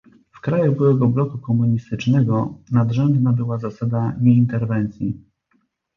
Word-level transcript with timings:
W 0.33 0.41
krajach 0.41 0.75
byłego 0.75 1.07
bloku 1.07 1.37
komunistycznego 1.37 2.59
nadrzędna 2.71 3.33
była 3.33 3.57
zasada 3.57 4.15
nieinterwencji 4.21 5.21